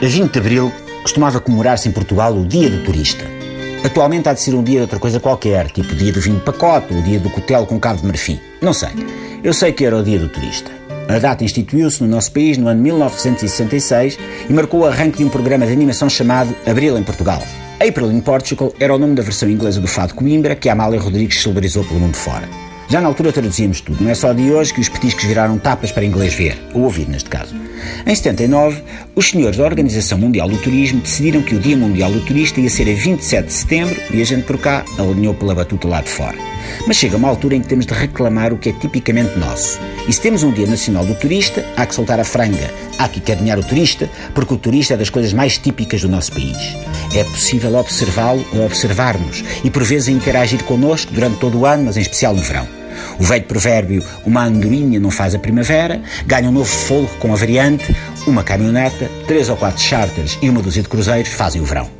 [0.00, 3.24] A 20 de Abril costumava comemorar-se em Portugal o Dia do Turista.
[3.84, 6.38] Atualmente há de ser um dia de outra coisa qualquer, tipo o dia do vinho
[6.38, 8.38] pacote, ou o dia do cutelo com cabo de marfim.
[8.62, 8.90] Não sei.
[9.42, 10.70] Eu sei que era o Dia do Turista.
[11.08, 15.28] A data instituiu-se no nosso país no ano 1966 e marcou o arranque de um
[15.28, 17.42] programa de animação chamado Abril em Portugal.
[17.80, 21.42] April in Portugal era o nome da versão inglesa do Fado Coimbra que Amália Rodrigues
[21.42, 22.48] celebrizou pelo mundo fora.
[22.90, 25.92] Já na altura traduzíamos tudo, não é só de hoje que os petiscos viraram tapas
[25.92, 27.54] para inglês ver, ou ouvir neste caso.
[28.06, 28.82] Em 79,
[29.14, 32.70] os senhores da Organização Mundial do Turismo decidiram que o Dia Mundial do Turista ia
[32.70, 36.08] ser a 27 de setembro e a gente por cá alinhou pela batuta lá de
[36.08, 36.38] fora.
[36.86, 39.78] Mas chega uma altura em que temos de reclamar o que é tipicamente nosso.
[40.08, 43.20] E se temos um Dia Nacional do Turista, há que soltar a franga, há que
[43.20, 46.56] carinhar o turista, porque o turista é das coisas mais típicas do nosso país.
[47.14, 51.98] É possível observá-lo ou observar-nos e por vezes interagir connosco durante todo o ano, mas
[51.98, 52.77] em especial no verão.
[53.18, 57.36] O velho provérbio uma andorinha não faz a primavera ganha um novo fogo com a
[57.36, 57.94] variante
[58.26, 61.98] uma caminhoneta, três ou quatro charters e uma dúzia de cruzeiros fazem o verão.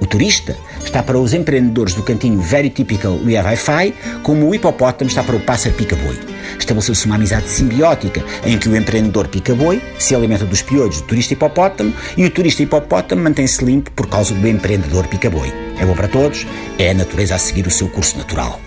[0.00, 4.54] O turista está para os empreendedores do cantinho Very Typical We Have Wi-Fi, como o
[4.54, 6.18] hipopótamo está para o pássaro pica-boi.
[6.58, 11.34] Estabeleceu-se uma amizade simbiótica em que o empreendedor pica-boi se alimenta dos piolhos do turista
[11.34, 15.65] hipopótamo e o turista hipopótamo mantém-se limpo por causa do empreendedor pica-boi.
[15.78, 16.46] É bom para todos,
[16.78, 18.60] é a natureza a seguir o seu curso natural.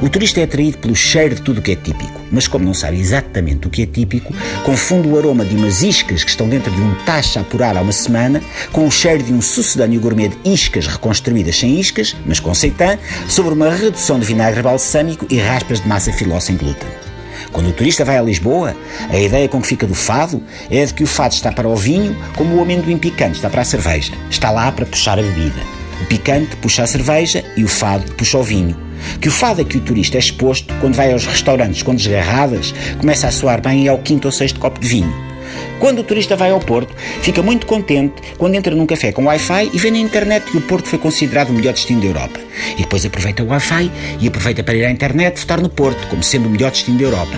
[0.00, 2.74] O turista é atraído pelo cheiro de tudo o que é típico, mas como não
[2.74, 6.70] sabe exatamente o que é típico, confunde o aroma de umas iscas que estão dentro
[6.70, 10.28] de um tacho a apurar há uma semana com o cheiro de um sucedâneo gourmet
[10.28, 15.38] de iscas reconstruídas sem iscas, mas com seitã, sobre uma redução de vinagre balsâmico e
[15.38, 16.88] raspas de massa filó sem glúten.
[17.52, 18.74] Quando o turista vai a Lisboa,
[19.10, 21.76] a ideia com que fica do fado é de que o fado está para o
[21.76, 24.12] vinho como o amendoim picante está para a cerveja.
[24.30, 25.81] Está lá para puxar a bebida.
[26.00, 28.76] O picante puxa a cerveja e o fado puxa o vinho.
[29.20, 32.72] Que o fado a que o turista é exposto, quando vai aos restaurantes com desgarradas,
[32.98, 35.32] começa a soar bem e ao quinto ou sexto copo de vinho.
[35.78, 39.70] Quando o turista vai ao Porto, fica muito contente quando entra num café com Wi-Fi
[39.72, 42.40] e vê na internet que o Porto foi considerado o melhor destino da Europa.
[42.78, 43.90] E depois aproveita o Wi-Fi
[44.20, 47.04] e aproveita para ir à internet votar no Porto como sendo o melhor destino da
[47.04, 47.36] Europa.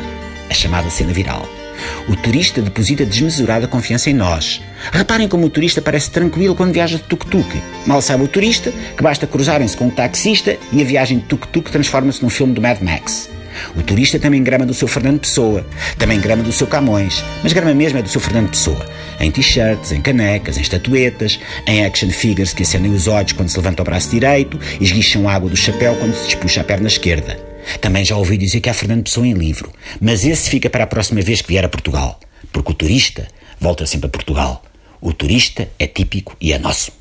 [0.51, 1.64] A chamada cena viral.
[2.09, 4.61] O turista deposita desmesurada confiança em nós.
[4.93, 7.63] Reparem como o turista parece tranquilo quando viaja de tuk-tuk.
[7.87, 11.71] Mal sabe o turista que basta cruzarem-se com um taxista e a viagem de tuk-tuk
[11.71, 13.31] transforma-se num filme do Mad Max.
[13.77, 15.65] O turista também grama do seu Fernando Pessoa,
[15.99, 18.85] também grama do seu Camões, mas grama mesmo é do seu Fernando Pessoa.
[19.21, 23.57] Em t-shirts, em canecas, em estatuetas, em action figures que acendem os olhos quando se
[23.57, 27.44] levanta o braço direito e esguicham água do chapéu quando se despuxa a perna esquerda.
[27.81, 30.87] Também já ouvi dizer que há Fernando Pessoa em livro, mas esse fica para a
[30.87, 32.19] próxima vez que vier a Portugal,
[32.53, 33.27] porque o turista
[33.61, 34.63] volta sempre a Portugal.
[35.01, 36.93] O turista é típico e é nosso.